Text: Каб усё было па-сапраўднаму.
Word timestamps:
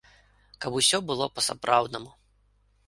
Каб 0.65 0.79
усё 0.81 0.97
было 1.11 1.29
па-сапраўднаму. 1.37 2.11